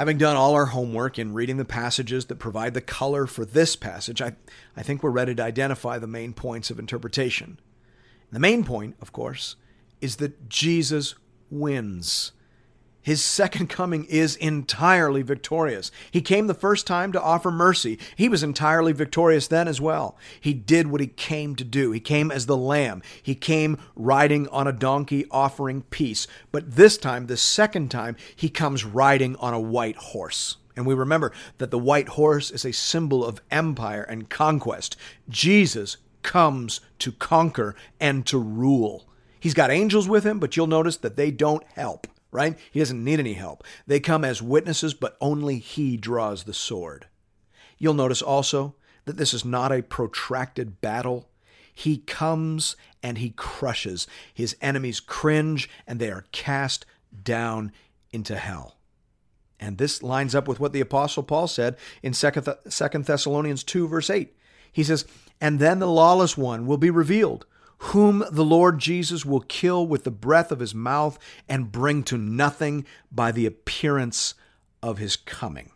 Having 0.00 0.16
done 0.16 0.34
all 0.34 0.54
our 0.54 0.64
homework 0.64 1.18
in 1.18 1.34
reading 1.34 1.58
the 1.58 1.64
passages 1.66 2.24
that 2.24 2.36
provide 2.36 2.72
the 2.72 2.80
color 2.80 3.26
for 3.26 3.44
this 3.44 3.76
passage, 3.76 4.22
I, 4.22 4.32
I 4.74 4.82
think 4.82 5.02
we're 5.02 5.10
ready 5.10 5.34
to 5.34 5.42
identify 5.42 5.98
the 5.98 6.06
main 6.06 6.32
points 6.32 6.70
of 6.70 6.78
interpretation. 6.78 7.60
The 8.32 8.38
main 8.38 8.64
point, 8.64 8.96
of 9.02 9.12
course, 9.12 9.56
is 10.00 10.16
that 10.16 10.48
Jesus 10.48 11.16
wins. 11.50 12.32
His 13.02 13.22
second 13.22 13.68
coming 13.70 14.04
is 14.04 14.36
entirely 14.36 15.22
victorious. 15.22 15.90
He 16.10 16.20
came 16.20 16.46
the 16.46 16.54
first 16.54 16.86
time 16.86 17.12
to 17.12 17.22
offer 17.22 17.50
mercy. 17.50 17.98
He 18.16 18.28
was 18.28 18.42
entirely 18.42 18.92
victorious 18.92 19.48
then 19.48 19.68
as 19.68 19.80
well. 19.80 20.16
He 20.40 20.52
did 20.52 20.88
what 20.88 21.00
he 21.00 21.06
came 21.06 21.56
to 21.56 21.64
do. 21.64 21.92
He 21.92 22.00
came 22.00 22.30
as 22.30 22.46
the 22.46 22.56
Lamb. 22.56 23.02
He 23.22 23.34
came 23.34 23.78
riding 23.96 24.48
on 24.48 24.66
a 24.66 24.72
donkey 24.72 25.26
offering 25.30 25.82
peace. 25.82 26.26
But 26.52 26.76
this 26.76 26.98
time, 26.98 27.26
the 27.26 27.36
second 27.36 27.90
time, 27.90 28.16
he 28.34 28.48
comes 28.48 28.84
riding 28.84 29.36
on 29.36 29.54
a 29.54 29.60
white 29.60 29.96
horse. 29.96 30.56
And 30.76 30.86
we 30.86 30.94
remember 30.94 31.32
that 31.58 31.70
the 31.70 31.78
white 31.78 32.10
horse 32.10 32.50
is 32.50 32.64
a 32.64 32.72
symbol 32.72 33.24
of 33.24 33.42
empire 33.50 34.02
and 34.02 34.30
conquest. 34.30 34.96
Jesus 35.28 35.96
comes 36.22 36.80
to 37.00 37.12
conquer 37.12 37.74
and 37.98 38.26
to 38.26 38.38
rule. 38.38 39.06
He's 39.38 39.54
got 39.54 39.70
angels 39.70 40.08
with 40.08 40.24
him, 40.24 40.38
but 40.38 40.56
you'll 40.56 40.66
notice 40.66 40.98
that 40.98 41.16
they 41.16 41.30
don't 41.30 41.64
help 41.74 42.06
right? 42.30 42.58
He 42.70 42.78
doesn't 42.78 43.02
need 43.02 43.18
any 43.18 43.34
help. 43.34 43.64
They 43.86 44.00
come 44.00 44.24
as 44.24 44.42
witnesses, 44.42 44.94
but 44.94 45.16
only 45.20 45.58
he 45.58 45.96
draws 45.96 46.44
the 46.44 46.54
sword. 46.54 47.06
You'll 47.78 47.94
notice 47.94 48.22
also 48.22 48.74
that 49.04 49.16
this 49.16 49.34
is 49.34 49.44
not 49.44 49.72
a 49.72 49.82
protracted 49.82 50.80
battle. 50.80 51.28
He 51.72 51.98
comes 51.98 52.76
and 53.02 53.18
he 53.18 53.30
crushes. 53.30 54.06
His 54.32 54.56
enemies 54.60 55.00
cringe 55.00 55.68
and 55.86 55.98
they 55.98 56.10
are 56.10 56.26
cast 56.32 56.86
down 57.24 57.72
into 58.12 58.36
hell. 58.36 58.76
And 59.58 59.78
this 59.78 60.02
lines 60.02 60.34
up 60.34 60.48
with 60.48 60.58
what 60.58 60.72
the 60.72 60.80
Apostle 60.80 61.22
Paul 61.22 61.46
said 61.46 61.76
in 62.02 62.12
2 62.12 62.30
Thessalonians 62.30 63.64
2, 63.64 63.88
verse 63.88 64.08
8. 64.08 64.34
He 64.72 64.82
says, 64.84 65.04
And 65.40 65.58
then 65.58 65.80
the 65.80 65.86
lawless 65.86 66.36
one 66.36 66.66
will 66.66 66.78
be 66.78 66.90
revealed 66.90 67.46
whom 67.84 68.22
the 68.30 68.44
Lord 68.44 68.78
Jesus 68.78 69.24
will 69.24 69.40
kill 69.40 69.86
with 69.86 70.04
the 70.04 70.10
breath 70.10 70.52
of 70.52 70.60
his 70.60 70.74
mouth 70.74 71.18
and 71.48 71.72
bring 71.72 72.02
to 72.04 72.18
nothing 72.18 72.84
by 73.10 73.32
the 73.32 73.46
appearance 73.46 74.34
of 74.82 74.98
his 74.98 75.16
coming. 75.16 75.70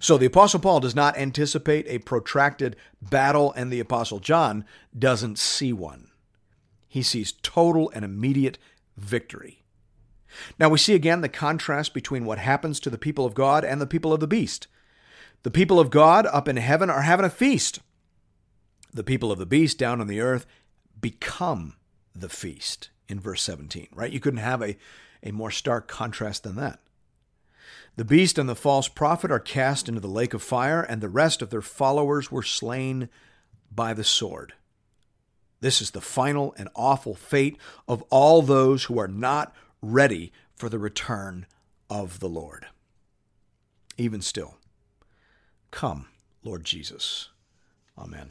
So 0.00 0.18
the 0.18 0.26
Apostle 0.26 0.60
Paul 0.60 0.80
does 0.80 0.96
not 0.96 1.16
anticipate 1.16 1.86
a 1.88 2.00
protracted 2.00 2.76
battle, 3.00 3.52
and 3.52 3.72
the 3.72 3.80
Apostle 3.80 4.18
John 4.18 4.64
doesn't 4.98 5.38
see 5.38 5.72
one. 5.72 6.08
He 6.88 7.02
sees 7.02 7.32
total 7.42 7.90
and 7.94 8.04
immediate 8.04 8.58
victory. 8.96 9.62
Now 10.58 10.68
we 10.68 10.78
see 10.78 10.94
again 10.94 11.20
the 11.20 11.28
contrast 11.28 11.94
between 11.94 12.24
what 12.24 12.38
happens 12.38 12.80
to 12.80 12.90
the 12.90 12.98
people 12.98 13.24
of 13.24 13.34
God 13.34 13.64
and 13.64 13.80
the 13.80 13.86
people 13.86 14.12
of 14.12 14.20
the 14.20 14.26
beast. 14.26 14.66
The 15.44 15.50
people 15.52 15.78
of 15.78 15.90
God 15.90 16.26
up 16.26 16.48
in 16.48 16.56
heaven 16.56 16.90
are 16.90 17.02
having 17.02 17.24
a 17.24 17.30
feast. 17.30 17.78
The 18.92 19.04
people 19.04 19.30
of 19.30 19.38
the 19.38 19.46
beast 19.46 19.78
down 19.78 20.00
on 20.00 20.08
the 20.08 20.20
earth 20.20 20.46
become 21.00 21.74
the 22.14 22.28
feast 22.28 22.90
in 23.08 23.20
verse 23.20 23.42
17, 23.42 23.88
right? 23.94 24.12
You 24.12 24.20
couldn't 24.20 24.38
have 24.40 24.62
a, 24.62 24.76
a 25.22 25.32
more 25.32 25.50
stark 25.50 25.88
contrast 25.88 26.42
than 26.42 26.56
that. 26.56 26.80
The 27.96 28.04
beast 28.04 28.38
and 28.38 28.48
the 28.48 28.54
false 28.54 28.86
prophet 28.88 29.30
are 29.30 29.40
cast 29.40 29.88
into 29.88 30.00
the 30.00 30.06
lake 30.06 30.32
of 30.32 30.42
fire, 30.42 30.82
and 30.82 31.00
the 31.00 31.08
rest 31.08 31.42
of 31.42 31.50
their 31.50 31.62
followers 31.62 32.30
were 32.30 32.42
slain 32.42 33.08
by 33.74 33.92
the 33.92 34.04
sword. 34.04 34.52
This 35.60 35.82
is 35.82 35.90
the 35.90 36.00
final 36.00 36.54
and 36.56 36.68
awful 36.76 37.14
fate 37.14 37.58
of 37.88 38.02
all 38.10 38.42
those 38.42 38.84
who 38.84 38.98
are 39.00 39.08
not 39.08 39.52
ready 39.82 40.32
for 40.54 40.68
the 40.68 40.78
return 40.78 41.46
of 41.90 42.20
the 42.20 42.28
Lord. 42.28 42.66
Even 43.96 44.20
still, 44.20 44.58
come, 45.72 46.06
Lord 46.44 46.64
Jesus. 46.64 47.30
Amen. 47.96 48.30